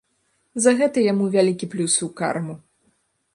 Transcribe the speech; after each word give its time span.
За 0.63 0.71
гэта 0.79 1.03
яму 1.11 1.27
вялікі 1.35 1.69
плюс 1.75 1.99
у 2.09 2.11
карму. 2.23 2.57